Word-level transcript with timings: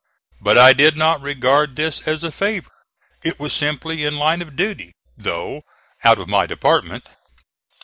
But 0.41 0.57
I 0.57 0.73
did 0.73 0.97
not 0.97 1.21
regard 1.21 1.75
this 1.75 2.01
as 2.07 2.23
a 2.23 2.31
favor. 2.31 2.71
It 3.21 3.39
was 3.39 3.53
simply 3.53 4.03
in 4.03 4.17
line 4.17 4.41
of 4.41 4.55
duty, 4.55 4.93
though 5.15 5.61
out 6.03 6.17
of 6.17 6.27
my 6.27 6.47
department. 6.47 7.05